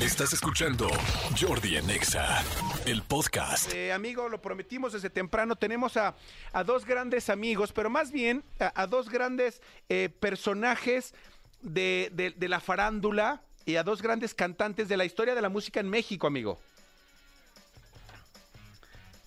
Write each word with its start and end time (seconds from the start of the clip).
Estás 0.00 0.32
escuchando 0.32 0.88
Jordi 1.38 1.76
en 1.76 1.90
Exa, 1.90 2.42
el 2.86 3.02
podcast. 3.02 3.72
Eh, 3.74 3.92
amigo, 3.92 4.28
lo 4.30 4.40
prometimos 4.40 4.94
desde 4.94 5.10
temprano. 5.10 5.56
Tenemos 5.56 5.96
a, 5.98 6.14
a 6.52 6.64
dos 6.64 6.86
grandes 6.86 7.28
amigos, 7.28 7.72
pero 7.72 7.90
más 7.90 8.10
bien 8.10 8.42
a, 8.58 8.86
dos 8.86 9.10
grandes 9.10 9.60
eh, 9.90 10.08
personajes 10.20 11.14
de, 11.60 12.10
de- 12.14 12.30
de 12.30 12.48
la 12.48 12.60
farándula 12.60 13.42
y 13.66 13.76
a 13.76 13.82
dos 13.82 14.00
grandes 14.00 14.32
cantantes 14.34 14.88
de 14.88 14.96
la 14.96 15.04
historia 15.04 15.34
de 15.34 15.42
la 15.42 15.50
música 15.50 15.80
en 15.80 15.90
México, 15.90 16.26
amigo. 16.26 16.58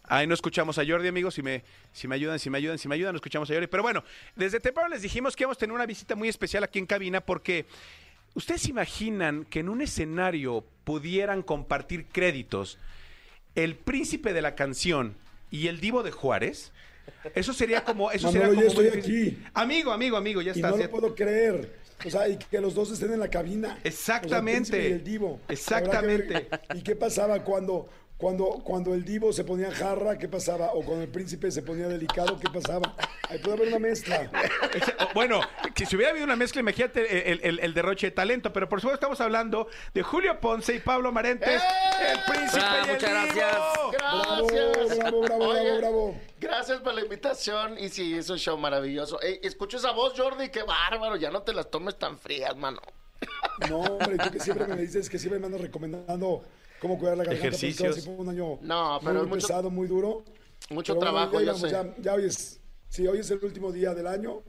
Ahí 0.06 0.26
no 0.28 0.34
escuchamos 0.34 0.78
a 0.80 0.86
Jordi, 0.86 1.08
amigos. 1.08 1.36
Si 1.36 1.44
me, 1.44 1.64
si 1.94 2.08
me 2.08 2.16
ayudan, 2.16 2.40
si 2.40 2.50
me 2.50 2.58
ayudan, 2.58 2.78
si 2.80 2.88
me 2.88 2.96
ayudan, 2.96 3.14
no 3.14 3.18
escuchamos 3.18 3.50
a 3.50 3.54
Jordi. 3.54 3.68
Pero 3.68 3.84
bueno, 3.84 4.04
desde 4.36 4.60
temprano 4.60 4.90
les 4.90 5.04
dijimos 5.04 5.36
que 5.36 5.44
íbamos 5.44 5.58
a 5.58 5.60
tener 5.60 5.74
una 5.76 5.86
visita 5.86 6.16
muy 6.16 6.30
especial 6.30 6.64
aquí 6.64 6.80
en 6.80 6.88
cabina 6.88 7.22
porque 7.22 7.66
¿ustedes 8.34 8.68
imaginan 8.68 9.46
que 9.46 9.60
en 9.60 9.70
un 9.70 9.82
escenario 9.82 10.66
pudieran 10.84 11.42
compartir 11.44 12.08
créditos 12.08 12.78
el 13.56 13.76
príncipe 13.76 14.34
de 14.34 14.42
la 14.42 14.56
canción 14.56 15.16
y 15.52 15.68
el 15.68 15.80
divo 15.80 16.04
de 16.04 16.12
Juárez? 16.12 16.72
Eso 17.36 17.54
sería 17.54 17.84
como... 17.84 18.12
Eso 18.12 18.28
Manolo, 18.32 18.32
sería 18.32 18.48
como 18.48 18.62
muy 18.62 18.68
estoy 18.68 18.86
difícil. 19.02 19.38
aquí. 19.44 19.48
Amigo, 19.54 19.92
amigo, 19.92 20.18
amigo, 20.18 20.42
ya 20.42 20.52
Y 20.52 20.56
está. 20.56 20.70
no 20.72 20.78
ya- 20.78 20.86
lo 20.86 20.90
puedo 20.92 21.14
creer. 21.16 21.82
O 22.06 22.10
sea, 22.10 22.28
y 22.28 22.38
que 22.38 22.60
los 22.60 22.74
dos 22.74 22.92
estén 22.92 23.14
en 23.14 23.20
la 23.20 23.30
cabina. 23.30 23.78
Exactamente. 23.84 24.62
O 24.62 24.72
sea, 24.72 24.78
el 24.78 24.84
príncipe 24.84 24.90
y 24.90 24.92
el 24.92 25.04
divo. 25.04 25.42
Exactamente. 25.48 26.50
¿Y 26.76 26.82
qué 26.82 26.96
pasaba 26.96 27.44
cuando, 27.44 27.88
cuando, 28.18 28.46
cuando 28.64 28.94
el 28.94 29.06
divo 29.06 29.32
se 29.32 29.44
ponía 29.44 29.72
jarra? 29.72 30.18
¿Qué 30.18 30.28
pasaba? 30.28 30.72
O 30.74 30.84
cuando 30.84 31.04
el 31.04 31.10
príncipe 31.10 31.52
se 31.52 31.62
ponía 31.62 31.88
delicado, 31.88 32.38
¿qué 32.40 32.48
pasaba? 32.52 32.96
Ahí 33.34 33.40
puede 33.40 33.58
haber 33.58 33.68
una 33.70 33.80
mezcla. 33.80 34.30
Bueno, 35.14 35.42
que 35.76 35.86
si 35.86 35.96
hubiera 35.96 36.12
habido 36.12 36.26
una 36.26 36.36
mezcla, 36.36 36.62
imagínate 36.62 37.32
el, 37.32 37.40
el- 37.44 37.60
el 37.60 37.74
derroche 37.74 38.08
de 38.08 38.12
talento, 38.12 38.52
pero 38.54 38.68
por 38.70 38.80
supuesto 38.82 38.96
estamos 38.96 39.20
hablando 39.22 39.68
de 39.94 40.02
Julio 40.02 40.40
Ponce 40.40 40.74
y 40.76 40.80
Pablo 40.80 41.12
Marentes, 41.12 41.62
el 42.02 42.20
príncipe 42.34 42.64
Ah, 42.64 42.78
y 42.86 42.90
el 42.90 42.96
muchas 42.96 43.10
gracias. 43.12 43.52
Bravo, 43.92 44.48
Gracias. 44.48 44.98
bravo, 45.00 45.22
bravo, 45.22 45.46
Oye, 45.46 45.62
bravo, 45.62 45.78
bravo. 45.80 46.22
Gracias 46.40 46.80
por 46.82 46.94
la 46.96 47.02
invitación. 47.02 47.78
Y 47.78 47.90
sí, 47.90 48.16
es 48.18 48.30
un 48.30 48.38
show 48.40 48.58
maravilloso. 48.58 49.22
Ey, 49.22 49.40
escucho 49.44 49.78
esa 49.78 49.92
voz, 49.92 50.14
Jordi, 50.18 50.50
qué 50.50 50.64
bárbaro. 50.64 51.16
Ya 51.16 51.30
no 51.32 51.44
te 51.44 51.54
las 51.54 51.70
tomes 51.70 51.98
tan 52.00 52.18
frías, 52.18 52.56
mano. 52.58 52.82
No, 53.70 53.80
hombre, 53.82 54.18
tú 54.18 54.32
que 54.32 54.40
siempre 54.40 54.66
me 54.68 54.76
dices 54.78 55.10
que 55.10 55.20
siempre 55.20 55.40
me 55.40 55.46
andas 55.46 55.62
recomendando 55.62 56.44
cómo 56.80 56.98
cuidar 56.98 57.18
la 57.18 57.24
garganta. 57.24 57.48
Ejercicios. 57.48 58.04
fue 58.04 58.14
un 58.16 58.30
año 58.30 58.58
No, 58.62 59.00
pero 59.04 59.20
muy 59.22 59.28
mucho- 59.30 59.48
pesado, 59.48 59.70
muy 59.70 59.88
duro. 59.88 60.24
mucho 60.70 60.98
Pero 60.98 61.12
bueno, 61.12 61.30
trabajo, 61.30 61.34
ya, 61.34 61.40
yo 61.40 61.44
íbamos, 61.44 61.62
sé. 61.62 61.70
ya, 61.70 61.86
ya 62.02 62.14
hoy 62.16 62.26
sí, 62.94 63.08
hoy 63.08 63.18
es 63.20 63.32
el 63.32 63.44
último 63.44 63.72
día 63.72 63.96
del 63.96 64.06
año 64.06 64.44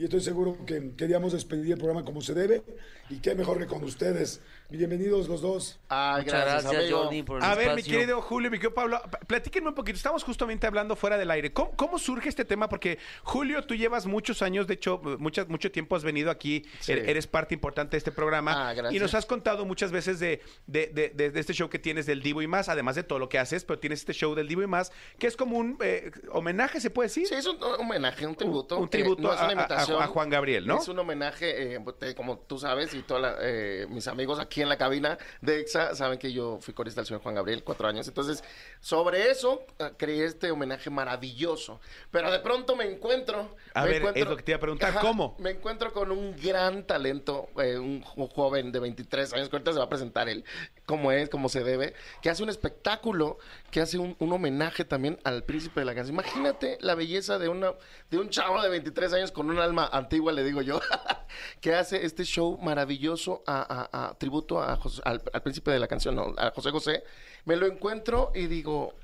y 0.00 0.04
estoy 0.04 0.22
seguro 0.22 0.56
que 0.64 0.92
queríamos 0.96 1.34
despedir 1.34 1.72
el 1.72 1.76
programa 1.78 2.06
como 2.06 2.22
se 2.22 2.32
debe 2.32 2.62
y 3.10 3.18
qué 3.18 3.34
mejor 3.34 3.58
que 3.58 3.66
con 3.66 3.84
ustedes. 3.84 4.40
Bienvenidos 4.70 5.28
los 5.28 5.42
dos. 5.42 5.78
Ay, 5.88 6.22
Muchas 6.24 6.44
gracias, 6.44 6.74
amigo. 6.74 6.98
Jordi, 7.02 7.22
por 7.24 7.38
el 7.38 7.44
A 7.44 7.54
ver, 7.56 7.74
mi 7.74 7.82
querido 7.82 8.22
Julio, 8.22 8.50
mi 8.50 8.56
querido 8.56 8.72
Pablo, 8.72 9.02
platíquenme 9.26 9.68
un 9.68 9.74
poquito. 9.74 9.96
Estamos 9.96 10.22
justamente 10.24 10.66
hablando 10.66 10.94
fuera 10.96 11.18
del 11.18 11.30
aire. 11.32 11.52
¿Cómo, 11.52 11.72
cómo 11.76 11.98
surge 11.98 12.28
este 12.30 12.44
tema? 12.46 12.68
Porque, 12.68 12.98
Julio, 13.24 13.62
tú 13.66 13.74
llevas 13.74 14.06
muchos 14.06 14.40
años, 14.42 14.66
de 14.68 14.74
hecho, 14.74 15.02
muchas, 15.18 15.48
mucho 15.48 15.70
tiempo 15.72 15.96
has 15.96 16.04
venido 16.04 16.30
aquí, 16.30 16.64
Sí. 16.78 16.92
er- 16.92 17.08
eres 17.10 17.26
parte 17.26 17.52
importante 17.52 17.90
de 17.92 17.98
este 17.98 18.12
programa. 18.12 18.70
Ah, 18.70 18.72
gracias. 18.72 18.94
Y 18.94 19.00
nos 19.00 19.12
has 19.14 19.26
contado 19.26 19.66
muchas 19.66 19.90
veces 19.92 20.18
de, 20.20 20.40
de- 20.68 20.86
de- 20.94 21.08
de- 21.10 21.30
de 21.32 21.40
este 21.40 21.52
show 21.52 21.68
que 21.68 21.80
tienes 21.80 22.06
del 22.06 22.22
Divo 22.22 22.40
y 22.40 22.46
más, 22.46 22.68
además 22.70 22.94
de 22.94 23.02
todo 23.02 23.18
lo 23.18 23.28
que 23.28 23.38
haces, 23.40 23.64
pero 23.64 23.80
tienes 23.80 23.98
este 23.98 24.12
show 24.14 24.34
del 24.36 24.46
Divo 24.48 24.62
y 24.62 24.66
más, 24.68 24.92
que 25.18 25.26
es 25.26 25.36
como 25.36 25.58
un 25.58 25.76
eh, 25.82 26.12
homenaje, 26.30 26.80
¿se 26.80 26.88
puede 26.90 27.08
decir? 27.08 27.26
Sí, 27.26 27.34
es 27.34 27.46
un 27.46 27.58
homenaje, 27.60 28.24
un 28.24 28.36
tributo. 28.36 28.78
Un 28.78 28.88
tributo 28.88 29.20
Eh, 29.20 29.24
no 29.24 29.34
es 29.34 29.40
a- 29.40 29.44
una 29.46 29.52
a- 29.98 30.06
Juan 30.06 30.28
Gabriel, 30.30 30.66
¿no? 30.66 30.78
Es 30.78 30.88
un 30.88 30.98
homenaje, 30.98 31.74
eh, 31.76 31.80
te- 31.98 32.14
como 32.14 32.38
tú 32.38 32.58
sabes, 32.58 32.94
y 32.94 33.02
todos 33.02 33.26
mis 33.88 34.06
amigos 34.08 34.38
aquí 34.38 34.62
en 34.62 34.68
la 34.68 34.76
cabina 34.76 35.16
de 35.40 35.60
EXA 35.60 35.94
saben 35.94 36.18
que 36.18 36.32
yo 36.32 36.58
fui 36.60 36.74
corista 36.74 37.00
del 37.00 37.06
señor 37.06 37.22
Juan 37.22 37.34
Gabriel 37.34 37.62
cuatro 37.64 37.88
años. 37.88 38.06
Entonces, 38.08 38.44
sobre 38.80 39.30
eso, 39.30 39.64
eh, 39.78 39.90
creé 39.96 40.24
este 40.24 40.50
homenaje 40.50 40.90
maravilloso. 40.90 41.80
Pero 42.10 42.30
de 42.30 42.38
pronto 42.40 42.76
me 42.76 42.84
encuentro... 42.84 43.56
A 43.74 43.82
me 43.84 43.98
ver, 43.98 44.12
es 44.16 44.26
lo 44.26 44.36
que 44.36 44.42
te 44.42 44.52
iba 44.52 44.56
a 44.56 44.60
preguntar, 44.60 44.94
¿cómo? 45.00 45.36
Me 45.38 45.50
encuentro 45.50 45.92
con 45.92 46.10
un 46.10 46.36
gran 46.36 46.84
talento, 46.86 47.48
eh, 47.62 47.78
un 47.78 48.02
jo- 48.02 48.28
joven 48.28 48.72
de 48.72 48.80
23 48.80 49.32
años, 49.34 49.48
que 49.48 49.56
ahorita 49.56 49.72
se 49.72 49.78
va 49.78 49.84
a 49.84 49.88
presentar 49.88 50.28
él, 50.28 50.44
como 50.86 51.12
es, 51.12 51.28
como 51.28 51.48
se 51.48 51.62
debe, 51.62 51.94
que 52.22 52.30
hace 52.30 52.42
un 52.42 52.48
espectáculo, 52.50 53.38
que 53.70 53.80
hace 53.80 53.98
un, 53.98 54.16
un 54.18 54.32
homenaje 54.32 54.84
también 54.84 55.18
al 55.24 55.44
príncipe 55.44 55.80
de 55.80 55.86
la 55.86 55.94
canción. 55.94 56.14
Imagínate 56.14 56.78
la 56.80 56.94
belleza 56.94 57.38
de, 57.38 57.48
una, 57.48 57.74
de 58.10 58.18
un 58.18 58.28
chavo 58.30 58.60
de 58.62 58.68
23 58.68 59.12
años 59.12 59.30
con 59.32 59.50
un 59.50 59.58
alma 59.58 59.79
antigua, 59.86 60.32
le 60.32 60.44
digo 60.44 60.62
yo, 60.62 60.80
que 61.60 61.74
hace 61.74 62.04
este 62.04 62.24
show 62.24 62.58
maravilloso 62.58 63.42
a, 63.46 64.14
tributo 64.18 64.60
a 64.60 64.78
al, 65.04 65.20
príncipe 65.42 65.70
de 65.70 65.78
la 65.78 65.88
canción, 65.88 66.18
a 66.36 66.50
José 66.50 66.70
José. 66.70 67.04
Me 67.44 67.56
lo 67.56 67.66
encuentro 67.66 68.32
y 68.34 68.46
digo... 68.46 68.94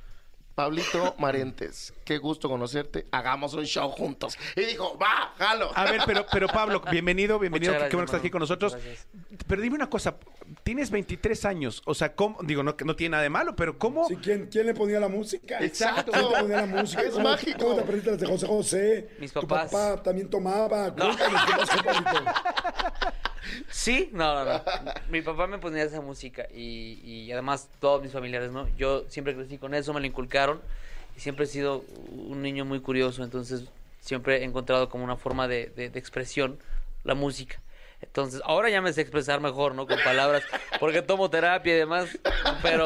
Pablito 0.56 1.14
Marentes, 1.18 1.92
qué 2.02 2.16
gusto 2.16 2.48
conocerte. 2.48 3.06
Hagamos 3.12 3.52
un 3.52 3.66
show 3.66 3.90
juntos. 3.90 4.38
Y 4.56 4.62
dijo, 4.62 4.96
va, 4.96 5.34
jalo. 5.36 5.70
A 5.74 5.84
ver, 5.84 6.00
pero, 6.06 6.24
pero 6.32 6.48
Pablo, 6.48 6.80
bienvenido, 6.90 7.38
bienvenido, 7.38 7.74
Muchas 7.74 7.90
qué 7.90 7.94
bueno 7.96 8.06
que 8.06 8.16
estás 8.16 8.20
aquí 8.20 8.30
con 8.30 8.40
nosotros. 8.40 8.72
Gracias. 8.72 9.06
Pero 9.46 9.60
dime 9.60 9.76
una 9.76 9.90
cosa, 9.90 10.16
tienes 10.62 10.90
23 10.90 11.44
años, 11.44 11.82
o 11.84 11.92
sea, 11.92 12.14
¿cómo? 12.14 12.38
Digo, 12.42 12.62
no, 12.62 12.74
que 12.74 12.86
no 12.86 12.96
tiene 12.96 13.10
nada 13.12 13.22
de 13.24 13.28
malo, 13.28 13.54
pero 13.54 13.76
¿cómo? 13.78 14.08
Sí, 14.08 14.16
¿quién, 14.16 14.46
¿Quién 14.46 14.64
le 14.64 14.72
ponía 14.72 14.98
la 14.98 15.08
música? 15.08 15.58
Exacto. 15.60 16.10
¿Quién 16.10 16.26
te 16.26 16.38
ponía 16.40 16.56
la 16.62 16.66
música? 16.66 17.02
Es 17.02 17.10
¿Cómo- 17.12 17.28
mágico. 17.28 17.58
¿Cómo 17.58 17.74
te 17.74 17.80
aprendiste 17.82 18.10
las 18.12 18.20
de 18.20 18.26
José 18.26 18.46
José? 18.46 19.10
Mis 19.20 19.32
Tu 19.34 19.40
papás. 19.46 19.70
papá 19.70 20.02
también 20.02 20.30
tomaba. 20.30 20.90
Cuéntanos 20.94 21.16
qué 21.44 21.52
pasó, 21.52 21.82
Pablito. 21.84 22.32
Sí, 23.70 24.10
no, 24.12 24.34
no, 24.34 24.44
no. 24.44 24.62
Mi 25.10 25.22
papá 25.22 25.46
me 25.46 25.58
ponía 25.58 25.82
esa 25.84 26.00
música 26.00 26.46
y, 26.54 27.00
y 27.04 27.32
además 27.32 27.68
todos 27.80 28.02
mis 28.02 28.12
familiares, 28.12 28.50
¿no? 28.50 28.68
Yo 28.76 29.04
siempre 29.08 29.34
crecí 29.34 29.58
con 29.58 29.74
eso, 29.74 29.92
me 29.94 30.00
lo 30.00 30.06
inculcaron 30.06 30.60
y 31.16 31.20
siempre 31.20 31.44
he 31.44 31.48
sido 31.48 31.84
un 32.10 32.42
niño 32.42 32.64
muy 32.64 32.80
curioso, 32.80 33.22
entonces 33.24 33.64
siempre 34.00 34.38
he 34.38 34.44
encontrado 34.44 34.88
como 34.88 35.04
una 35.04 35.16
forma 35.16 35.48
de, 35.48 35.66
de- 35.76 35.90
de 35.90 35.98
expresión 35.98 36.58
la 37.04 37.14
música. 37.14 37.60
Entonces, 38.02 38.40
ahora 38.44 38.68
ya 38.70 38.80
me 38.82 38.92
sé 38.92 39.00
expresar 39.00 39.40
mejor, 39.40 39.74
¿no? 39.74 39.86
Con 39.86 39.98
palabras, 40.04 40.42
porque 40.80 41.02
tomo 41.02 41.30
terapia 41.30 41.74
y 41.74 41.78
demás, 41.78 42.08
pero... 42.62 42.84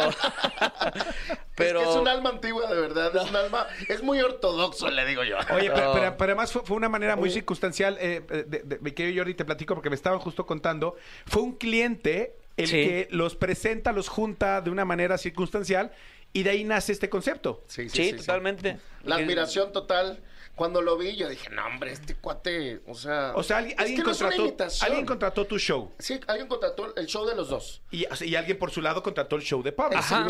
pero... 1.57 1.81
Es 1.81 1.85
que 1.87 1.91
es 1.93 1.97
un 1.97 2.09
alma 2.09 2.31
antigua, 2.31 2.73
de 2.73 2.81
verdad. 2.81 3.15
Es 3.17 3.29
un 3.29 3.37
alma. 3.37 3.67
Es 3.89 4.03
muy 4.03 4.21
ortodoxo, 4.21 4.89
le 4.89 5.05
digo 5.07 5.23
yo. 5.25 5.37
Oye, 5.55 5.71
pero, 5.71 5.89
No. 5.89 5.93
pero- 5.93 6.17
pero 6.17 6.33
además 6.33 6.53
fue, 6.53 6.63
fue 6.65 6.77
una 6.77 6.89
manera 6.89 7.17
muy 7.17 7.31
circunstancial, 7.31 7.99
eh, 8.01 8.23
de, 8.47 8.61
de- 8.65 8.79
mi 8.79 8.93
querido 8.93 9.21
Jordi, 9.21 9.35
te 9.35 9.45
platico 9.45 9.75
porque 9.75 9.91
me 9.91 9.97
estaban 9.97 10.19
justo 10.21 10.47
contando, 10.47 10.97
fue 11.27 11.43
un 11.43 11.53
cliente 11.57 12.37
el 12.57 12.67
Sí. 12.67 12.73
que 12.77 13.09
los 13.11 13.37
presenta, 13.37 13.93
los 13.93 14.09
junta 14.09 14.61
de 14.61 14.71
una 14.71 14.85
manera 14.85 15.19
circunstancial 15.19 15.93
y 16.33 16.43
de 16.45 16.51
ahí 16.51 16.65
nace 16.65 16.93
este 16.93 17.09
concepto. 17.11 17.63
Sí, 17.67 17.89
Sí, 17.89 18.13
totalmente. 18.15 18.79
La 19.05 19.17
admiración 19.17 19.73
total. 19.73 20.21
Cuando 20.55 20.83
lo 20.83 20.99
vi, 20.99 21.17
yo 21.17 21.29
dije, 21.29 21.49
no, 21.51 21.67
hombre, 21.67 21.93
este 21.93 22.15
cuate, 22.17 22.83
o 22.87 22.95
sea. 22.95 23.33
O 23.35 23.43
sea, 23.43 23.59
alguien, 23.59 23.75
es 23.79 23.81
alguien 23.81 23.97
que 24.01 24.05
no 24.05 24.11
es 24.11 24.21
una 24.21 24.29
contrató, 24.29 24.49
imitación. 24.49 24.87
alguien 24.87 25.07
contrató 25.07 25.47
tu 25.47 25.59
show 25.59 25.91
Sí, 25.99 26.21
alguien 26.27 26.49
contrató 26.49 26.95
el 26.97 27.07
show 27.07 27.25
de 27.27 27.35
los 27.35 27.49
dos. 27.49 27.81
y, 27.91 28.05
y 28.25 28.35
alguien 28.35 28.59
por 28.59 28.71
su 28.71 28.83
lado 28.83 29.03
contrató 29.03 29.37
el 29.37 29.43
show 29.43 29.63
de 29.63 29.73
Pablo. 29.73 29.97
Ajá. 29.97 30.27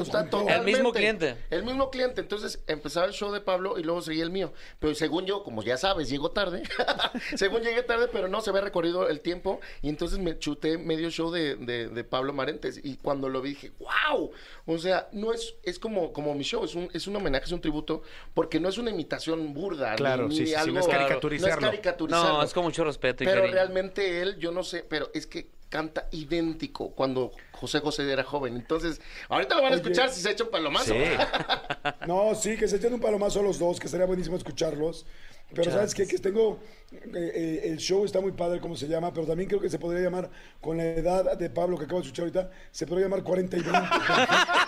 El 0.48 0.64
mismo 0.64 0.92
cliente. 0.92 1.36
El 1.50 1.64
mismo 1.64 1.90
cliente. 1.90 2.20
Entonces 2.20 2.62
empezaba 2.66 3.06
el 3.06 3.12
show 3.12 3.32
de 3.32 3.40
Pablo 3.40 3.78
y 3.78 3.82
luego 3.82 4.02
seguía 4.02 4.22
el 4.22 4.30
mío. 4.30 4.52
Pero 4.78 4.94
según 4.94 5.26
yo, 5.26 5.42
como 5.42 5.62
ya 5.62 5.76
sabes, 5.76 6.08
llego 6.08 6.30
tarde. 6.30 6.62
según 7.36 7.62
llegué 7.62 7.82
tarde, 7.82 8.08
pero 8.12 8.28
no 8.28 8.40
se 8.40 8.50
había 8.50 8.62
recorrido 8.62 9.08
el 9.08 9.20
tiempo. 9.20 9.60
Y 9.82 9.88
entonces 9.88 10.18
me 10.18 10.38
chuté 10.38 10.78
medio 10.78 11.10
show 11.10 11.30
de, 11.30 11.56
de- 11.56 11.88
de 11.88 12.04
Pablo 12.04 12.32
Marentes. 12.32 12.80
Y 12.82 12.96
cuando 12.96 13.28
lo 13.28 13.40
vi 13.42 13.50
dije, 13.50 13.72
wow. 13.80 14.30
O 14.66 14.78
sea, 14.78 15.08
no 15.12 15.32
es, 15.32 15.54
es 15.64 15.78
como, 15.78 16.12
como 16.12 16.34
mi 16.34 16.44
show, 16.44 16.64
es 16.64 16.74
un, 16.76 16.88
es 16.92 17.06
un 17.08 17.16
homenaje, 17.16 17.46
es 17.46 17.52
un 17.52 17.60
tributo, 17.60 18.02
porque 18.34 18.60
no 18.60 18.68
es 18.68 18.78
una 18.78 18.90
imitación 18.90 19.52
burda. 19.52 19.96
Claro, 19.96 20.19
ni, 20.19 20.19
sí, 20.28 20.40
ni 20.40 20.46
sí, 20.46 20.46
sí, 20.48 20.54
algo, 20.54 20.74
no 20.74 20.80
es 20.80 20.88
caricaturizarlo. 20.88 21.54
No 21.54 21.66
es 21.66 21.70
caricaturizarlo. 21.70 22.32
No, 22.32 22.42
es 22.42 22.52
con 22.52 22.64
mucho 22.64 22.84
respeto 22.84 23.24
y 23.24 23.26
Pero 23.26 23.40
cariño. 23.42 23.54
realmente 23.54 24.22
él, 24.22 24.36
yo 24.38 24.52
no 24.52 24.62
sé, 24.62 24.84
pero 24.88 25.10
es 25.14 25.26
que 25.26 25.48
canta 25.68 26.08
idéntico 26.10 26.90
cuando 26.90 27.32
José 27.52 27.78
José 27.80 28.10
era 28.10 28.24
joven. 28.24 28.56
Entonces, 28.56 29.00
ahorita 29.28 29.54
lo 29.54 29.62
van 29.62 29.72
a 29.72 29.76
Oye. 29.76 29.82
escuchar 29.82 30.10
si 30.10 30.20
se 30.20 30.30
echa 30.32 30.44
un 30.44 30.50
palomazo. 30.50 30.92
Sí. 30.92 31.00
No, 32.06 32.34
sí, 32.34 32.56
que 32.56 32.66
se 32.66 32.76
echen 32.76 32.92
un 32.94 33.00
palomazo 33.00 33.42
los 33.42 33.58
dos, 33.58 33.78
que 33.78 33.86
sería 33.86 34.06
buenísimo 34.06 34.36
escucharlos. 34.36 35.06
Pero 35.54 35.70
¿sabes 35.70 35.94
qué? 35.94 36.06
Que 36.06 36.18
tengo, 36.18 36.60
eh, 36.92 37.00
eh, 37.14 37.60
el 37.64 37.78
show 37.78 38.04
está 38.04 38.20
muy 38.20 38.32
padre 38.32 38.60
como 38.60 38.76
se 38.76 38.86
llama, 38.86 39.12
pero 39.12 39.26
también 39.26 39.48
creo 39.48 39.60
que 39.60 39.68
se 39.68 39.78
podría 39.78 40.02
llamar, 40.02 40.30
con 40.60 40.76
la 40.76 40.84
edad 40.84 41.36
de 41.36 41.50
Pablo 41.50 41.76
que 41.76 41.84
acabo 41.84 42.00
de 42.00 42.06
escuchar 42.06 42.24
ahorita, 42.24 42.50
se 42.70 42.86
podría 42.86 43.06
llamar 43.06 43.22
40 43.24 43.56
y 43.56 43.60
20. 43.60 43.78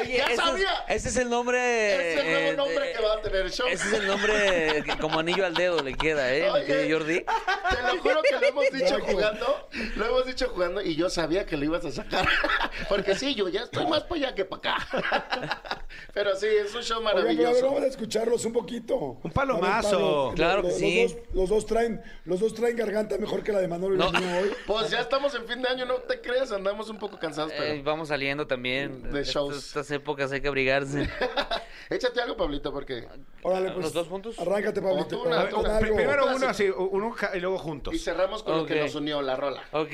Oye, 0.00 0.16
¡Ya 0.18 0.24
ese, 0.26 0.36
sabía! 0.36 0.68
Es, 0.88 0.96
ese 0.96 1.08
es 1.10 1.16
el 1.18 1.30
nombre. 1.30 2.12
Es 2.12 2.18
el 2.18 2.24
nuevo 2.26 2.48
eh, 2.50 2.56
nombre 2.56 2.90
eh, 2.90 2.94
que 2.96 3.02
va 3.02 3.12
a 3.14 3.20
tener 3.20 3.40
el 3.46 3.52
show. 3.52 3.66
Ese 3.68 3.86
es 3.88 3.92
el 3.94 4.06
nombre 4.06 4.82
que 4.84 4.96
como 4.98 5.18
anillo 5.20 5.44
al 5.46 5.54
dedo 5.54 5.82
le 5.82 5.94
queda, 5.94 6.32
¿eh? 6.34 6.50
Oye. 6.50 6.92
Jordi. 6.92 7.20
Te 7.20 7.82
lo 7.94 8.02
juro 8.02 8.22
que 8.22 8.34
lo 8.34 8.46
hemos 8.46 8.70
dicho 8.70 8.98
jugando. 9.00 9.68
Lo 9.96 10.06
hemos 10.06 10.26
dicho 10.26 10.48
jugando 10.48 10.80
y 10.82 10.94
yo 10.96 11.08
sabía 11.10 11.46
que 11.46 11.56
lo 11.56 11.64
ibas 11.64 11.84
a 11.84 11.90
sacar. 11.92 12.28
Porque 12.88 13.14
sí, 13.14 13.34
yo 13.34 13.48
ya 13.48 13.62
estoy 13.62 13.86
más 13.86 14.02
para 14.04 14.14
allá 14.26 14.34
que 14.34 14.44
para 14.44 14.74
acá. 14.74 15.84
Pero 16.14 16.34
sí, 16.36 16.46
es 16.46 16.74
un 16.74 16.82
show 16.82 16.98
Oigan, 16.98 17.12
pero 17.14 17.24
a 17.24 17.24
ver, 17.24 17.36
maravilloso. 17.36 17.66
vamos 17.66 17.82
a 17.82 17.86
escucharlos 17.86 18.44
un 18.44 18.52
poquito. 18.52 18.96
Un 19.22 19.30
palomazo. 19.32 19.88
A 19.88 19.90
ver, 19.90 20.00
Pablo, 20.00 20.32
Claro 20.34 20.62
que 20.62 20.68
los, 20.68 20.76
sí. 20.78 21.02
Los 21.02 21.12
dos, 21.12 21.34
los 21.34 21.48
dos 21.50 21.66
traen, 21.66 22.02
los 22.24 22.40
dos 22.40 22.54
traen 22.54 22.76
garganta 22.76 23.18
mejor 23.18 23.42
que 23.42 23.52
la 23.52 23.60
de 23.60 23.68
Manolo 23.68 23.94
y 23.94 23.98
la 23.98 24.10
No. 24.10 24.20
mía 24.20 24.40
hoy. 24.42 24.52
Pues 24.66 24.90
ya 24.90 25.00
estamos 25.00 25.34
en 25.34 25.46
fin 25.46 25.62
de 25.62 25.68
año, 25.68 25.84
no 25.86 25.94
te 25.96 26.20
creas, 26.20 26.52
andamos 26.52 26.88
un 26.88 26.98
poco 26.98 27.18
cansados, 27.18 27.52
Eh, 27.52 27.56
pero 27.58 27.82
vamos 27.84 28.08
saliendo 28.08 28.46
también. 28.46 29.02
De 29.12 29.20
Estas- 29.20 29.32
shows. 29.52 29.66
Estas 29.66 29.90
épocas 29.90 30.32
hay 30.32 30.40
que 30.40 30.48
abrigarse. 30.48 31.08
échate 31.90 32.20
algo, 32.20 32.36
Pablito, 32.36 32.72
porque 32.72 33.06
Órale, 33.42 33.70
pues. 33.72 33.84
¿Los 33.84 33.92
dos 33.92 34.08
juntos? 34.08 34.38
Arráncate, 34.38 34.80
Pablito. 34.82 35.08
Tú 35.08 35.22
una, 35.28 35.48
tú 35.48 35.60
una. 35.60 35.78
Primero 35.78 36.34
uno 36.34 36.46
así, 36.48 36.68
uno 36.70 37.14
y 37.34 37.40
luego 37.40 37.58
juntos. 37.58 37.94
y 37.94 37.98
cerramos 37.98 38.42
con 38.42 38.56
lo 38.56 38.66
que 38.66 38.80
nos 38.80 38.94
unió 38.94 39.20
la 39.22 39.36
rola. 39.36 39.62
ok, 39.72 39.92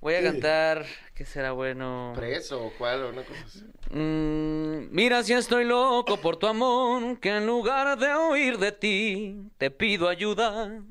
voy 0.00 0.14
a 0.14 0.18
Sí. 0.20 0.24
cantar. 0.24 0.86
¿Qué 1.14 1.24
será 1.24 1.52
bueno? 1.52 2.12
Preso 2.14 2.62
o 2.62 2.72
cuál 2.76 3.02
o 3.04 3.08
una 3.08 3.22
cosa 3.24 3.40
así. 3.46 3.64
Mm, 3.90 4.88
mira 4.94 5.22
si 5.22 5.32
estoy 5.32 5.64
loco 5.64 6.18
por 6.18 6.36
tu 6.36 6.46
amor, 6.46 7.18
que 7.20 7.30
en 7.30 7.46
lugar 7.46 7.96
de 7.98 8.14
huir 8.16 8.58
de 8.58 8.72
ti, 8.72 9.50
te 9.56 9.70
pido 9.70 10.08
ayuda. 10.08 10.82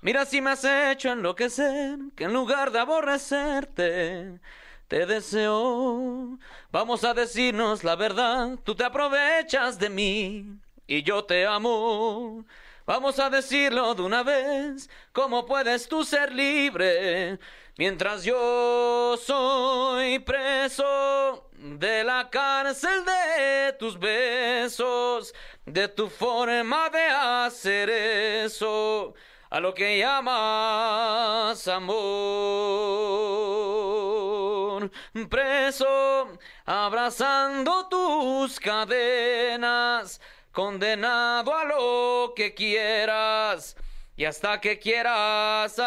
Mira 0.00 0.24
si 0.24 0.40
me 0.40 0.50
has 0.50 0.64
hecho 0.64 1.10
enloquecer, 1.12 1.98
que 2.14 2.24
en 2.24 2.32
lugar 2.32 2.70
de 2.70 2.78
aborrecerte, 2.78 4.40
te 4.88 5.06
deseo. 5.06 6.38
Vamos 6.70 7.04
a 7.04 7.14
decirnos 7.14 7.84
la 7.84 7.96
verdad, 7.96 8.58
tú 8.64 8.74
te 8.74 8.84
aprovechas 8.84 9.78
de 9.78 9.90
mí 9.90 10.58
y 10.86 11.02
yo 11.02 11.24
te 11.24 11.46
amo. 11.46 12.44
Vamos 12.86 13.18
a 13.18 13.28
decirlo 13.30 13.94
de 13.94 14.02
una 14.02 14.22
vez, 14.22 14.88
¿cómo 15.12 15.44
puedes 15.44 15.88
tú 15.88 16.04
ser 16.04 16.32
libre? 16.32 17.38
Mientras 17.78 18.22
yo 18.24 19.16
soy 19.18 20.20
preso 20.20 21.50
de 21.52 22.04
la 22.04 22.30
cárcel 22.30 23.04
de 23.04 23.72
tus 23.72 23.98
besos, 23.98 25.34
de 25.64 25.88
tu 25.88 26.08
forma 26.08 26.88
de 26.90 27.06
hacer 27.06 27.90
eso, 27.90 29.14
a 29.50 29.60
lo 29.60 29.74
que 29.74 29.98
llamas 29.98 31.66
amor. 31.68 32.06
Preso, 35.30 36.28
abrazando 36.64 37.88
tus 37.88 38.58
cadenas, 38.60 40.20
condenado 40.52 41.54
a 41.54 41.64
lo 41.64 42.32
que 42.34 42.54
quieras 42.54 43.76
y 44.16 44.24
hasta 44.24 44.60
que 44.60 44.78
quieras 44.78 45.78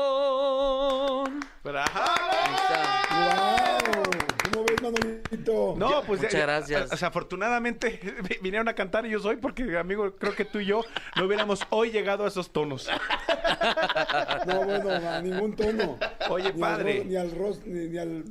amor. 0.00 1.30
¡Bravo! 1.62 1.90
¿Cómo 4.52 4.64
ves, 4.64 4.82
Manolito? 4.82 5.74
No, 5.76 6.02
pues 6.06 6.22
Muchas 6.22 6.40
gracias. 6.40 6.92
o 6.92 6.96
sea, 6.96 7.08
afortunadamente 7.08 8.00
vi- 8.28 8.38
vinieron 8.42 8.68
a 8.68 8.74
cantar 8.74 9.06
y 9.06 9.10
yo 9.10 9.20
soy 9.20 9.36
porque, 9.36 9.76
amigo, 9.78 10.14
creo 10.16 10.34
que 10.34 10.44
tú 10.44 10.58
y 10.60 10.66
yo 10.66 10.82
no 11.16 11.24
hubiéramos 11.24 11.60
hoy 11.70 11.90
llegado 11.90 12.24
a 12.24 12.28
esos 12.28 12.50
tonos. 12.52 12.88
No, 14.46 14.62
bueno, 14.64 14.90
a 15.10 15.20
ningún 15.22 15.54
tono. 15.56 15.98
Oye, 16.28 16.52
Ni 16.52 16.60
padre. 16.60 16.92
Al 16.92 16.98
ro- 16.98 17.04
ni 17.04 17.16
al 17.16 17.30
ros, 17.32 17.60
ni, 17.66 17.88
ni 17.88 17.98
al. 17.98 18.24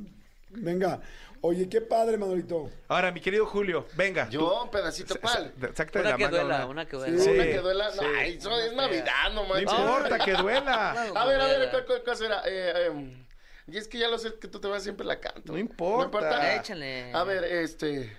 Venga. 0.50 1.00
Oye, 1.42 1.68
qué 1.70 1.80
padre, 1.80 2.18
Manolito. 2.18 2.68
Ahora, 2.88 3.10
mi 3.12 3.20
querido 3.20 3.46
Julio, 3.46 3.86
venga. 3.96 4.28
Yo, 4.28 4.62
un 4.64 4.70
pedacito, 4.70 5.14
¿cuál? 5.20 5.54
Exacto 5.62 6.00
Una 6.00 6.16
que 6.16 6.28
duela, 6.28 6.66
una- 6.66 6.86
que 6.86 6.96
duela. 6.98 7.18
Sí. 7.18 7.30
Una 7.30 7.44
que 7.44 7.58
duela. 7.60 7.90
No, 7.96 8.02
ay, 8.18 8.36
eso 8.36 8.58
es 8.58 8.72
Navidad, 8.74 9.32
no 9.32 9.42
No 9.44 9.48
manches. 9.48 9.72
importa 9.72 10.18
que 10.18 10.32
duela. 10.34 10.90
A 11.14 11.24
ver, 11.24 11.40
a 11.40 11.46
ver, 11.46 11.70
¿cuál, 11.70 11.86
cuál, 11.86 12.02
cuál 12.04 12.16
será? 12.16 12.42
Eh, 12.44 12.86
em, 12.88 13.24
y 13.68 13.76
es 13.78 13.88
que 13.88 13.98
ya 13.98 14.08
lo 14.08 14.18
sé 14.18 14.34
que 14.38 14.48
tú 14.48 14.60
te 14.60 14.68
vas 14.68 14.82
siempre 14.82 15.06
la 15.06 15.18
canto. 15.18 15.52
No 15.52 15.58
importa. 15.58 16.20
No 16.20 16.42
Échale. 16.60 17.10
A 17.14 17.24
ver, 17.24 17.44
este. 17.44 18.14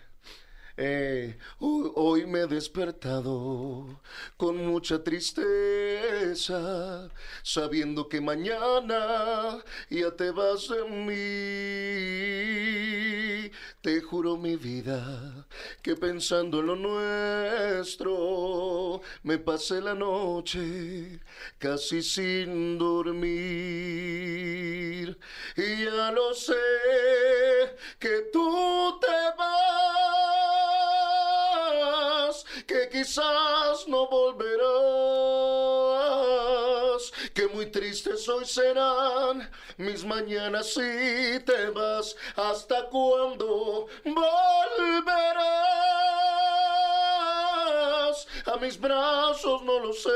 Eh, 0.83 1.37
hoy, 1.59 2.25
me 2.25 2.39
he 2.41 2.47
despertado 2.47 4.01
con 4.35 4.57
mucha 4.57 5.03
tristeza, 5.03 6.57
sabiendo 7.43 8.09
que 8.09 8.19
mañana 8.19 9.63
ya 9.91 10.09
te 10.15 10.31
vas 10.31 10.67
de 10.69 10.83
mí. 10.85 12.31
Te 13.81 14.01
juro 14.01 14.37
mi 14.37 14.55
vida 14.55 15.47
que 15.83 15.95
pensando 15.95 16.59
en 16.61 16.67
lo 16.67 16.75
nuestro 16.75 18.11
me 19.23 19.37
pasé 19.37 19.81
la 19.81 19.93
noche 19.95 21.19
casi 21.59 22.01
sin 22.01 22.77
dormir. 22.77 24.01
Y 25.55 25.85
ya 25.85 26.11
lo 26.11 26.33
sé 26.33 26.53
que 27.99 28.29
tú 28.31 28.99
te 28.99 29.07
vas, 29.37 29.80
quizás 33.01 33.88
no 33.88 34.07
volverás, 34.07 34.62
que 37.33 37.48
muy 37.48 37.65
tristes 37.71 38.30
hoy 38.30 38.45
serán 38.45 39.50
mis 39.77 40.06
mañanas 40.06 40.74
si 40.74 41.39
te 41.44 41.71
vas, 41.71 42.15
hasta 42.36 42.88
cuándo 42.89 43.88
volverás 44.06 45.42
a 48.45 48.57
mis 48.57 48.80
brazos, 48.80 49.63
no 49.63 49.80
lo 49.80 49.94
sé. 49.94 50.09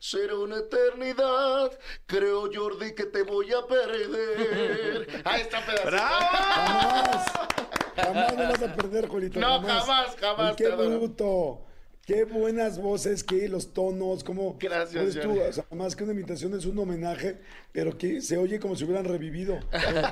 Será 0.00 0.34
una 0.34 0.56
eternidad. 0.58 1.78
Creo, 2.06 2.50
Jordi, 2.52 2.92
que 2.94 3.04
te 3.04 3.22
voy 3.22 3.52
a 3.52 3.64
perder. 3.66 5.22
Ahí 5.24 5.42
está 5.42 5.64
pedacito. 5.64 5.90
Jamás. 5.96 7.32
Jamás 7.96 8.36
me 8.36 8.46
vas 8.46 8.62
a 8.62 8.74
perder, 8.74 9.08
Julito. 9.08 9.40
No, 9.40 9.60
jamás, 9.60 10.16
jamás, 10.18 10.52
Y 10.52 10.56
qué 10.56 10.68
bruto. 10.70 11.60
Qué 12.04 12.24
buenas 12.24 12.80
voces, 12.80 13.22
qué 13.22 13.48
los 13.48 13.72
tonos, 13.72 14.24
cómo. 14.24 14.56
Gracias, 14.58 15.20
tú, 15.22 15.40
o 15.40 15.52
sea, 15.52 15.64
más 15.70 15.94
que 15.94 16.02
una 16.02 16.12
imitación 16.12 16.52
es 16.54 16.66
un 16.66 16.76
homenaje, 16.80 17.38
pero 17.70 17.96
que 17.96 18.20
se 18.20 18.36
oye 18.38 18.58
como 18.58 18.74
si 18.74 18.82
hubieran 18.82 19.04
revivido. 19.04 19.60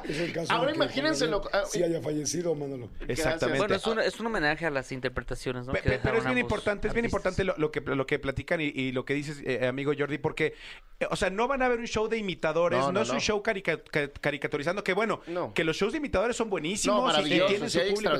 Es 0.09 0.21
el 0.21 0.33
caso 0.33 0.53
Ahora 0.53 0.73
imagínense 0.73 1.27
lo- 1.27 1.43
ah, 1.53 1.65
Sí 1.69 1.83
haya 1.83 2.01
fallecido, 2.01 2.55
Manolo. 2.55 2.91
Exactamente. 3.09 3.59
Bueno, 3.59 3.75
es 3.75 3.85
un, 3.89 3.99
es 3.99 4.21
un 4.21 4.27
homenaje 4.27 4.67
a 4.67 4.71
las 4.71 4.93
interpretaciones, 4.93 5.67
¿no? 5.67 5.73
Pe- 5.73 5.81
que 5.81 5.91
pe- 5.91 6.01
Pero 6.01 6.19
es 6.19 6.25
bien 6.25 6.39
importante, 6.39 6.87
es 6.87 6.95
bien 6.95 7.07
importante 7.07 7.43
lo, 7.43 7.57
lo 7.59 7.73
que, 7.73 7.81
lo 7.81 8.07
que 8.07 8.21
platican 8.21 8.61
y, 8.61 8.67
y 8.67 8.93
lo 8.93 9.05
que 9.05 9.15
dices, 9.15 9.43
eh, 9.45 9.67
amigo 9.67 9.93
Jordi, 9.99 10.19
porque, 10.19 10.55
eh, 11.01 11.07
o 11.11 11.17
sea, 11.17 11.29
no 11.31 11.49
van 11.49 11.61
a 11.63 11.67
haber 11.67 11.81
un 11.81 11.89
show 11.89 12.07
de 12.07 12.19
imitadores, 12.19 12.79
no, 12.79 12.87
No, 12.87 12.93
no, 12.93 13.03
es 13.03 13.09
un 13.09 13.17
no. 13.17 13.21
show 13.21 13.43
carica- 13.43 13.83
ca- 13.83 14.13
caricaturizando, 14.13 14.85
que 14.85 14.93
bueno, 14.95 15.23
No. 15.27 15.53
que 15.55 15.65
los 15.65 15.77
shows 15.77 15.91
de 15.91 15.99
imitadores 15.99 16.37
son 16.37 16.51
buenísimos 16.51 17.13
No, 17.13 17.27
y- 17.27 17.31
tienen 17.49 17.69
su 17.69 17.81
público. 17.81 18.15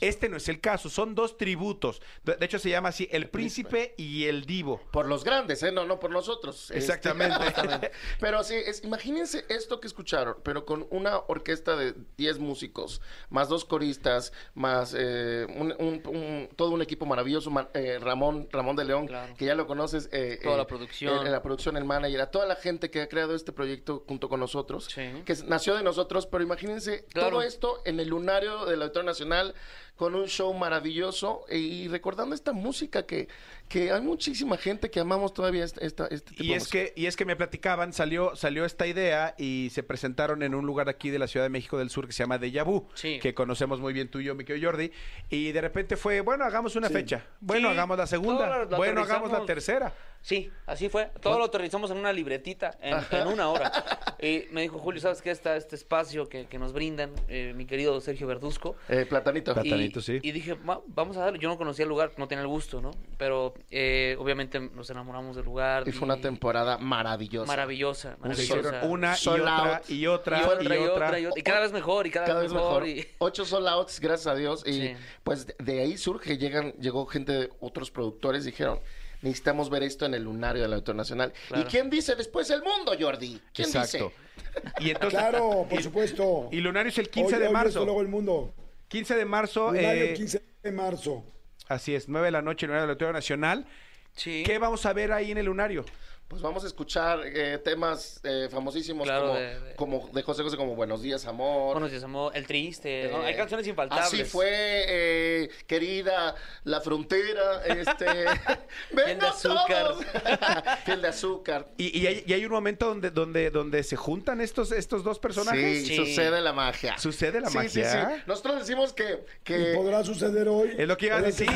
Este 0.00 0.28
no 0.28 0.36
es 0.36 0.48
el 0.48 0.60
caso, 0.60 0.88
son 0.88 1.16
dos 1.16 1.36
tributos. 1.36 2.00
De 2.22 2.36
hecho, 2.46 2.60
se 2.60 2.70
llama 2.70 2.90
así, 2.90 3.07
El 3.10 3.28
Príncipe 3.28 3.94
y 3.96 4.24
El 4.26 4.44
Divo. 4.44 4.80
Por 4.92 5.06
los 5.06 5.24
grandes, 5.24 5.62
¿eh? 5.62 5.72
No, 5.72 5.84
no 5.84 5.98
por 6.00 6.10
nosotros. 6.10 6.64
Este, 6.70 6.78
Exactamente. 6.78 7.90
pero 8.20 8.42
sí, 8.44 8.54
es, 8.54 8.82
imagínense 8.84 9.44
esto 9.48 9.80
que 9.80 9.86
escucharon, 9.86 10.36
pero 10.42 10.64
con 10.64 10.86
una 10.90 11.18
orquesta 11.28 11.76
de 11.76 11.94
10 12.16 12.38
músicos, 12.38 13.00
más 13.30 13.48
dos 13.48 13.64
coristas, 13.64 14.32
más 14.54 14.94
eh, 14.96 15.46
un, 15.56 15.74
un- 15.78 16.02
un- 16.06 16.48
todo 16.56 16.70
un 16.70 16.82
equipo 16.82 17.06
maravilloso, 17.06 17.50
ma- 17.50 17.68
eh, 17.74 17.98
Ramón, 18.00 18.48
Ramón 18.50 18.76
de 18.76 18.84
León, 18.84 19.06
Claro. 19.06 19.34
que 19.36 19.44
ya 19.46 19.54
lo 19.54 19.66
conoces. 19.66 20.08
eh, 20.12 20.38
Toda 20.42 20.54
eh, 20.54 20.58
la 20.58 20.66
producción. 20.66 21.26
eh, 21.26 21.30
la 21.30 21.42
producción, 21.42 21.76
el 21.76 21.84
manager, 21.84 22.20
a 22.20 22.30
toda 22.30 22.46
la 22.46 22.56
gente 22.56 22.90
que 22.90 23.02
ha 23.02 23.08
creado 23.08 23.34
este 23.34 23.52
proyecto 23.52 24.04
junto 24.06 24.28
con 24.28 24.40
nosotros, 24.40 24.86
Sí. 24.92 25.02
que 25.24 25.34
nació 25.46 25.74
de 25.76 25.82
nosotros, 25.82 26.26
pero 26.26 26.42
imagínense 26.44 27.04
Claro. 27.12 27.30
todo 27.30 27.42
esto 27.42 27.82
en 27.84 28.00
el 28.00 28.08
lunario 28.08 28.64
del 28.66 28.82
Auditorio 28.82 29.06
Nacional 29.06 29.54
con 29.98 30.14
un 30.14 30.26
show 30.26 30.54
maravilloso 30.54 31.44
y 31.50 31.88
recordando 31.88 32.34
esta 32.34 32.52
música 32.52 33.04
que, 33.04 33.28
que 33.68 33.90
hay 33.92 34.00
muchísima 34.00 34.56
gente 34.56 34.90
que 34.90 35.00
amamos 35.00 35.34
todavía 35.34 35.64
esta, 35.64 35.84
esta- 35.84 36.06
este 36.06 36.30
tipo 36.30 36.44
Y 36.44 36.48
de 36.48 36.54
es 36.54 36.62
música. 36.62 36.78
que, 36.78 36.92
y 36.96 37.06
es 37.06 37.16
que 37.16 37.24
me 37.24 37.34
platicaban, 37.36 37.92
salió, 37.92 38.36
salió 38.36 38.64
esta 38.64 38.86
idea 38.86 39.34
y 39.36 39.68
se 39.74 39.82
presentaron 39.82 40.42
en 40.44 40.54
un 40.54 40.64
lugar 40.64 40.88
aquí 40.88 41.10
de 41.10 41.18
la 41.18 41.26
Ciudad 41.26 41.44
de 41.44 41.50
México 41.50 41.76
del 41.78 41.90
Sur 41.90 42.06
que 42.06 42.12
se 42.12 42.22
llama 42.22 42.38
Deja 42.38 42.62
Vu, 42.62 42.88
Sí. 42.94 43.18
que 43.20 43.34
conocemos 43.34 43.80
muy 43.80 43.92
bien 43.92 44.08
tú 44.08 44.20
y 44.20 44.24
yo, 44.24 44.34
mi 44.36 44.44
querido 44.44 44.70
Jordi, 44.70 44.92
y 45.28 45.50
de 45.52 45.60
repente 45.60 45.96
fue, 45.96 46.20
bueno, 46.20 46.44
hagamos 46.44 46.76
una 46.76 46.86
Sí. 46.88 46.94
fecha, 46.94 47.26
bueno, 47.40 47.68
Sí, 47.68 47.72
hagamos 47.74 47.98
la 47.98 48.06
segunda, 48.06 48.64
bueno, 48.76 49.00
hagamos 49.02 49.32
la 49.32 49.44
tercera. 49.44 49.92
Sí, 50.20 50.50
así 50.66 50.88
fue. 50.88 51.10
Todo 51.22 51.38
lo 51.38 51.44
aterrizamos 51.44 51.90
en 51.90 51.96
una 51.96 52.12
libretita 52.12 52.76
en, 52.82 52.98
en 53.10 53.28
una 53.28 53.48
hora. 53.50 53.72
Y 54.20 54.46
me 54.50 54.62
dijo, 54.62 54.80
Julio, 54.80 55.00
¿sabes 55.00 55.22
qué? 55.22 55.30
Está 55.30 55.54
este 55.54 55.76
espacio 55.76 56.28
que, 56.28 56.46
que 56.46 56.58
nos 56.58 56.72
brindan 56.72 57.12
eh, 57.28 57.52
mi 57.54 57.66
querido 57.66 58.00
Sergio 58.00 58.26
Verduzco. 58.26 58.74
Eh, 58.88 59.06
platanito. 59.08 59.52
Y- 59.52 59.54
Platanito, 59.54 60.00
sí. 60.00 60.18
Y 60.22 60.32
dije, 60.32 60.54
"Va- 60.54 60.80
vamos 60.88 61.16
a 61.16 61.20
darle. 61.20 61.38
Yo 61.38 61.48
no 61.48 61.56
conocía 61.56 61.84
el 61.84 61.88
lugar, 61.88 62.10
no 62.16 62.26
tenía 62.26 62.42
el 62.42 62.48
gusto, 62.48 62.80
¿no? 62.80 62.90
Pero 63.16 63.54
eh, 63.70 64.16
obviamente 64.18 64.58
nos 64.58 64.90
enamoramos 64.90 65.36
del 65.36 65.44
lugar. 65.44 65.86
Y 65.86 65.92
fue 65.92 66.04
una 66.06 66.20
temporada 66.20 66.78
maravillosa. 66.78 67.46
Maravillosa, 67.46 68.16
maravillosa. 68.18 68.80
una 68.86 69.14
y 69.16 69.28
otra, 69.28 69.76
out. 69.76 69.88
y 69.90 70.06
otra, 70.08 70.38
y 70.40 70.42
otra, 70.42 70.62
y 70.76 70.78
otra, 70.82 71.18
y 71.20 71.22
y 71.22 71.26
otra. 71.26 71.38
Y 71.38 71.42
cada 71.44 71.60
vez 71.60 71.70
mejor, 71.72 72.08
y 72.08 72.10
cada, 72.10 72.26
Cada 72.26 72.40
vez 72.42 72.52
mejor. 72.52 72.88
y- 72.88 73.06
Ocho 73.18 73.44
sold 73.44 73.68
outs, 73.68 74.00
gracias 74.00 74.26
a 74.26 74.34
Dios. 74.34 74.64
Y 74.66 74.72
Sí. 74.72 74.96
pues 75.22 75.46
de, 75.46 75.54
de 75.60 75.80
ahí 75.80 75.96
surge, 75.96 76.38
llegan, 76.38 76.72
llegó 76.72 77.06
gente 77.06 77.30
de 77.30 77.50
otros 77.60 77.92
productores, 77.92 78.44
dijeron, 78.44 78.80
necesitamos 79.22 79.70
ver 79.70 79.82
esto 79.82 80.06
en 80.06 80.14
el 80.14 80.24
lunario 80.24 80.62
del 80.62 80.72
Auditorio 80.72 80.96
Nacional. 80.98 81.32
¿Y 81.56 81.62
quién 81.64 81.90
dice 81.90 82.14
después 82.16 82.50
el 82.50 82.62
mundo, 82.62 82.92
Jordi? 82.98 83.40
¿Quién 83.52 83.68
Exacto. 83.68 84.12
dice? 84.12 84.84
Y 84.84 84.90
entonces, 84.90 85.18
Claro, 85.18 85.66
por 85.70 85.80
y- 85.80 85.82
supuesto. 85.82 86.48
Y 86.52 86.60
Lunario 86.60 86.90
es 86.90 86.98
el 86.98 87.08
15 87.10 87.34
Hoy- 87.36 87.40
de 87.40 87.46
hoy 87.48 87.52
marzo. 87.52 87.84
luego 87.84 88.00
el 88.02 88.08
mundo. 88.08 88.54
15 88.88 89.16
de 89.16 89.24
marzo. 89.24 89.72
Lunario, 89.72 90.04
eh, 90.04 90.14
15 90.14 90.42
de 90.62 90.72
marzo. 90.72 91.24
Así 91.68 91.94
es, 91.94 92.08
9 92.08 92.26
de 92.26 92.30
la 92.32 92.42
noche, 92.42 92.66
Lunario 92.66 92.82
del 92.82 92.90
Auditorio 92.90 93.12
Nacional. 93.12 93.66
Sí. 94.14 94.42
¿Qué 94.46 94.58
vamos 94.58 94.86
a 94.86 94.92
ver 94.92 95.12
ahí 95.12 95.30
en 95.30 95.38
el 95.38 95.46
Lunario? 95.46 95.84
Pues 96.28 96.42
vamos 96.42 96.62
a 96.62 96.66
escuchar 96.66 97.20
eh, 97.24 97.56
temas 97.56 98.20
eh, 98.22 98.48
famosísimos 98.50 99.06
Claro, 99.06 99.28
como, 99.28 99.34
de- 99.38 99.60
de- 99.60 99.74
como 99.76 100.10
de 100.12 100.22
José 100.22 100.42
José 100.42 100.58
como 100.58 100.74
Buenos 100.76 101.00
días, 101.00 101.24
amor. 101.26 101.72
Buenos 101.72 101.90
días, 101.90 102.04
amor. 102.04 102.36
El 102.36 102.46
triste. 102.46 103.08
¿no? 103.10 103.22
Eh, 103.22 103.28
Hay 103.28 103.34
canciones 103.34 103.66
infaltables. 103.66 104.06
Así 104.08 104.24
fue, 104.24 104.46
eh, 104.50 105.48
querida, 105.66 106.34
la 106.64 106.82
frontera, 106.82 107.64
este... 107.64 108.04
Piel 108.94 109.18
de 109.18 109.26
azúcar. 109.26 109.86
todos. 109.88 110.04
Piel 110.84 111.00
de 111.00 111.08
azúcar. 111.08 111.66
Y, 111.78 111.98
y 111.98 112.06
hay, 112.06 112.24
y 112.26 112.32
hay 112.34 112.44
un 112.44 112.52
momento 112.52 112.88
donde, 112.88 113.10
donde, 113.10 113.50
donde 113.50 113.82
se 113.82 113.96
juntan 113.96 114.42
estos, 114.42 114.70
estos 114.72 115.02
dos 115.02 115.18
personajes. 115.18 115.86
Sí, 115.86 115.86
Sí. 115.86 115.96
sucede 115.96 116.42
la 116.42 116.52
magia. 116.52 116.98
¿Sucede 116.98 117.40
la 117.40 117.48
Sí, 117.48 117.56
magia? 117.56 117.70
Sí, 117.90 117.98
sí. 118.16 118.22
Nosotros 118.26 118.58
decimos 118.58 118.92
que... 118.92 119.04
Y 119.14 119.44
que 119.44 119.72
podrá 119.74 120.04
suceder 120.04 120.46
hoy. 120.48 120.74
Es 120.76 120.86
lo 120.86 120.94
que 120.98 121.06
iba 121.06 121.16
a 121.16 121.22
decir. 121.22 121.48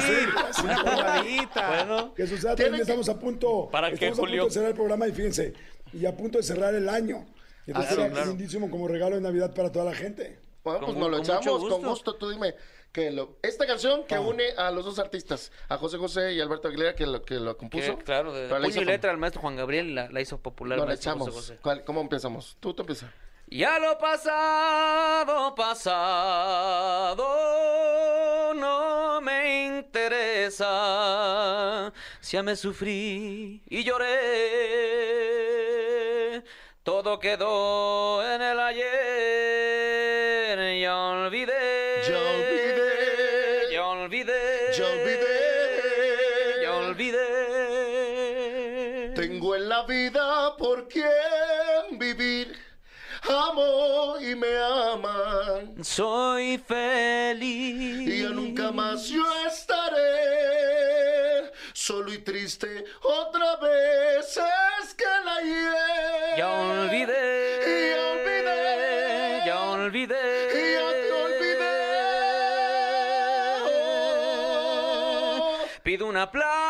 Una. 0.64 1.22
Bueno. 1.68 2.14
Que 2.14 2.26
suceda 2.26 2.56
también, 2.56 2.76
que- 2.76 2.82
estamos 2.82 3.10
a 3.10 3.18
punto. 3.18 3.68
¿Para 3.70 3.88
a 3.88 3.90
Julio? 4.16 4.48
Cerrar 4.62 4.70
el 4.70 4.76
programa 4.76 5.08
y 5.08 5.12
fíjense, 5.12 5.52
y 5.92 6.06
a 6.06 6.16
punto 6.16 6.38
de 6.38 6.44
cerrar 6.44 6.74
el 6.74 6.88
año. 6.88 7.26
Entonces 7.66 7.92
Ah, 7.92 7.94
sería 7.94 8.10
claro. 8.10 8.28
lindísimo 8.30 8.70
como 8.70 8.88
regalo 8.88 9.16
de 9.16 9.22
Navidad 9.22 9.54
para 9.54 9.70
toda 9.70 9.84
la 9.84 9.94
gente. 9.94 10.38
Bueno, 10.64 10.80
pues 10.86 10.96
nos 10.96 11.10
lo 11.10 11.16
con 11.18 11.24
echamos 11.26 11.46
con 11.46 11.60
gusto. 11.60 11.78
gusto. 11.88 12.14
Tú 12.16 12.30
dime 12.30 12.54
que 12.92 13.10
lo, 13.10 13.36
esta 13.42 13.66
canción 13.66 14.04
que 14.04 14.14
Ah. 14.16 14.20
une 14.20 14.50
a 14.56 14.70
los 14.70 14.84
dos 14.84 14.98
artistas, 14.98 15.50
a 15.68 15.76
José 15.78 15.96
José 15.96 16.32
y 16.34 16.40
Alberto 16.40 16.68
Aguilera, 16.68 16.94
que 16.94 17.06
lo, 17.06 17.22
que 17.22 17.34
lo 17.36 17.54
Que, 17.54 17.58
compuso. 17.58 17.98
claro, 17.98 18.32
de, 18.32 18.48
pero 18.48 18.58
la 18.58 18.68
puño 18.68 18.82
y 18.82 18.84
letra 18.84 19.10
al 19.10 19.16
maestro 19.18 19.40
Juan 19.42 19.56
Gabriel 19.56 19.94
la, 19.94 20.08
la 20.10 20.20
hizo 20.20 20.38
popular. 20.38 20.76
No, 20.78 20.84
el 20.84 20.88
le 20.88 20.92
maestro 20.94 21.10
echamos. 21.12 21.28
José 21.28 21.38
José. 21.40 21.58
¿Cuál- 21.62 21.84
¿Cómo 21.84 22.00
empezamos? 22.00 22.56
Tú 22.60 22.74
te 22.74 22.82
empiezas. 22.82 23.10
Ya 23.54 23.78
lo 23.78 23.98
pasado, 23.98 25.54
pasado, 25.54 27.28
no 28.54 29.20
me 29.20 29.66
interesa. 29.66 30.62
Si 32.22 32.38
ya 32.38 32.42
me 32.42 32.56
sufrí 32.56 33.62
y 33.68 33.84
lloré, 33.84 34.08
todo 36.82 37.18
quedó 37.18 38.24
en 38.26 38.40
el 38.40 38.58
ayer. 38.58 39.82
Ya 40.80 40.96
olvidé. 40.96 42.00
Ya 42.08 42.18
olvidé. 42.18 43.70
Ya 43.70 43.86
olvidé. 43.86 44.72
Ya 44.78 44.86
olvidé. 44.86 46.62
Ya 46.62 46.72
olvidé. 46.74 47.28
Tengo 49.14 49.56
en 49.56 49.68
la 49.68 49.82
vida 49.84 50.56
por 50.56 50.88
quién 50.88 51.98
vivir. 51.98 52.61
Amo 53.48 54.18
y 54.20 54.34
me 54.34 54.56
aman. 54.92 55.74
Soy 55.82 56.58
feliz. 56.58 58.08
Y 58.08 58.22
ya 58.22 58.28
nunca 58.28 58.70
más 58.70 59.08
yo 59.08 59.24
estaré 59.46 60.02
solo 61.72 62.12
y 62.12 62.18
triste 62.18 62.84
otra 63.02 63.56
vez. 63.56 64.38
Es 64.82 64.94
que 64.94 65.04
la 65.24 65.34
ayer. 65.36 66.36
Ya 66.38 66.50
olvidé. 66.50 67.58
Ya 67.90 68.02
olvidé. 68.12 69.42
Ya 69.46 69.60
olvidé. 69.62 70.24
Ya 70.74 70.90
te 71.02 71.12
olvidé. 71.12 71.72
Pido 75.82 76.06
un 76.06 76.16
aplauso 76.16 76.61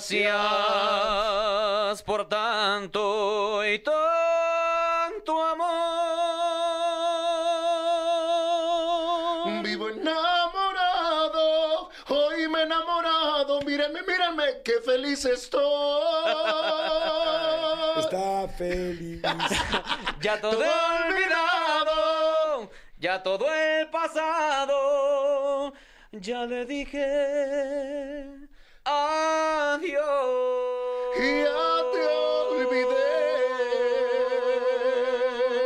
gracias 0.00 0.32
por 2.04 2.26
tanto 2.26 3.62
y 3.66 3.78
tanto 3.80 5.44
amor. 5.44 5.68
Vivo 9.62 9.90
enamorado, 9.90 11.90
hoy 12.08 12.48
me 12.48 12.60
he 12.60 12.62
enamorado, 12.62 13.60
mírenme, 13.62 14.00
mírenme, 14.02 14.62
qué 14.64 14.80
feliz 14.82 15.24
estoy. 15.26 15.60
Está 17.98 18.48
feliz. 18.56 19.20
Ya 20.22 20.38
todo 20.38 20.50
Todo 20.52 20.66
olvidado, 21.06 22.70
ya 22.98 23.22
todo 23.22 23.46
el 23.54 23.88
pasado, 23.88 25.72
ya 26.12 26.44
le 26.44 26.66
dije. 26.66 28.26
Y 29.82 31.42
ya 31.42 31.82
te 31.92 32.06
olvidé. 32.06 33.10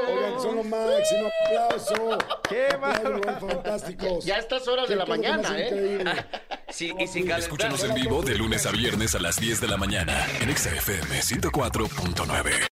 Oigan, 0.08 0.40
son 0.40 0.56
lo 0.56 0.64
máximo. 0.64 1.30
Aplauso. 1.46 2.18
¡Qué 2.48 2.76
bárbaro! 2.76 3.40
fantásticos. 3.40 4.24
Ya 4.24 4.36
a 4.36 4.38
estas 4.38 4.66
horas 4.68 4.88
de 4.88 4.96
la 4.96 5.06
mañana, 5.06 5.48
¿eh? 5.56 6.04
Sí, 6.68 6.92
y 6.98 7.06
sin. 7.06 7.30
Escúchanos 7.30 7.84
en 7.84 7.94
vivo 7.94 8.22
de 8.22 8.36
lunes 8.36 8.66
a 8.66 8.72
viernes 8.72 9.14
a 9.14 9.20
las 9.20 9.36
10 9.38 9.60
de 9.60 9.68
la 9.68 9.76
mañana 9.76 10.26
en 10.40 10.56
XFM 10.56 11.20
104.9. 11.20 12.73